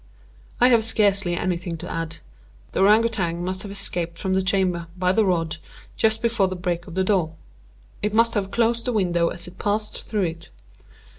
I 0.59 0.69
have 0.69 0.83
scarcely 0.83 1.37
anything 1.37 1.77
to 1.77 1.87
add. 1.87 2.17
The 2.71 2.79
Ourang 2.79 3.03
Outang 3.05 3.43
must 3.45 3.61
have 3.61 3.69
escaped 3.69 4.17
from 4.17 4.33
the 4.33 4.41
chamber, 4.41 4.87
by 4.97 5.11
the 5.11 5.23
rod, 5.23 5.57
just 5.95 6.23
before 6.23 6.47
the 6.47 6.55
breaking 6.55 6.87
of 6.87 6.95
the 6.95 7.03
door. 7.03 7.35
It 8.01 8.11
must 8.11 8.33
have 8.33 8.49
closed 8.49 8.85
the 8.85 8.93
window 8.93 9.27
as 9.27 9.47
it 9.47 9.59
passed 9.59 10.01
through 10.01 10.23
it. 10.23 10.49